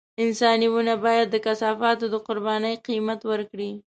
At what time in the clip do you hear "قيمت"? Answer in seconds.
2.87-3.19